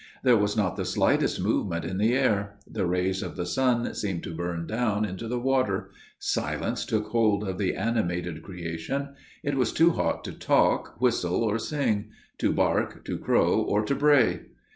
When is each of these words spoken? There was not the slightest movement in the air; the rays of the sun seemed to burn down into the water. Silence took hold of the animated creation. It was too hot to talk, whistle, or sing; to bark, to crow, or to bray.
There 0.23 0.35
was 0.35 0.57
not 0.57 0.77
the 0.77 0.83
slightest 0.85 1.39
movement 1.39 1.85
in 1.85 1.99
the 1.99 2.15
air; 2.15 2.57
the 2.65 2.87
rays 2.87 3.21
of 3.21 3.35
the 3.35 3.45
sun 3.45 3.93
seemed 3.93 4.23
to 4.23 4.33
burn 4.35 4.65
down 4.65 5.05
into 5.05 5.27
the 5.27 5.37
water. 5.39 5.91
Silence 6.17 6.87
took 6.87 7.09
hold 7.09 7.47
of 7.47 7.59
the 7.59 7.75
animated 7.75 8.41
creation. 8.41 9.13
It 9.43 9.53
was 9.57 9.71
too 9.71 9.91
hot 9.91 10.23
to 10.23 10.31
talk, 10.33 10.99
whistle, 10.99 11.43
or 11.43 11.59
sing; 11.59 12.09
to 12.39 12.51
bark, 12.51 13.05
to 13.05 13.19
crow, 13.19 13.61
or 13.61 13.85
to 13.85 13.93
bray. 13.93 14.47